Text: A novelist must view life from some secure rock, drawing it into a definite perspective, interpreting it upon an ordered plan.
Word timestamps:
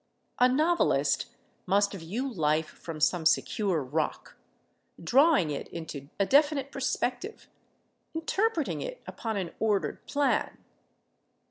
A 0.39 0.49
novelist 0.49 1.27
must 1.67 1.93
view 1.93 2.27
life 2.27 2.65
from 2.69 2.99
some 2.99 3.23
secure 3.23 3.83
rock, 3.83 4.35
drawing 4.99 5.51
it 5.51 5.67
into 5.67 6.09
a 6.19 6.25
definite 6.25 6.71
perspective, 6.71 7.47
interpreting 8.15 8.81
it 8.81 9.03
upon 9.05 9.37
an 9.37 9.51
ordered 9.59 10.03
plan. 10.07 10.57